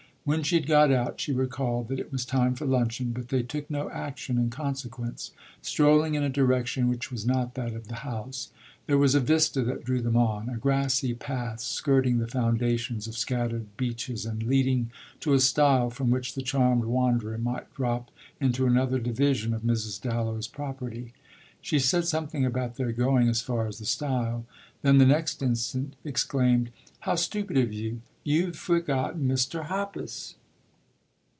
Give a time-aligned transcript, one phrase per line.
[0.23, 3.41] When she had got out she recalled that it was time for luncheon; but they
[3.41, 5.31] took no action in consequence,
[5.63, 8.51] strolling in a direction which was not that of the house.
[8.85, 13.17] There was a vista that drew them on, a grassy path skirting the foundations of
[13.17, 14.91] scattered beeches and leading
[15.21, 19.99] to a stile from which the charmed wanderer might drop into another division of Mrs.
[19.99, 21.13] Dallow's property.
[21.61, 24.45] She said something about their going as far as the stile,
[24.83, 26.69] then the next instant exclaimed:
[27.01, 29.65] "How stupid of you you've forgotten Mr.
[29.65, 30.35] Hoppus!"